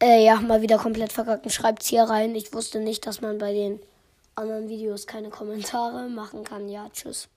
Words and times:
Äh, 0.00 0.24
ja, 0.24 0.40
mal 0.40 0.62
wieder 0.62 0.78
komplett 0.78 1.12
verkackt. 1.12 1.50
Schreibt's 1.52 1.88
hier 1.88 2.04
rein. 2.04 2.34
Ich 2.34 2.52
wusste 2.52 2.78
nicht, 2.80 3.06
dass 3.06 3.20
man 3.20 3.38
bei 3.38 3.52
den 3.52 3.80
anderen 4.36 4.68
Videos 4.68 5.06
keine 5.06 5.30
Kommentare 5.30 6.08
machen 6.08 6.44
kann. 6.44 6.68
Ja, 6.68 6.88
tschüss. 6.92 7.28